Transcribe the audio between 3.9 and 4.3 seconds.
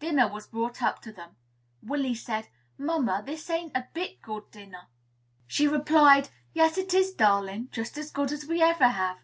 bit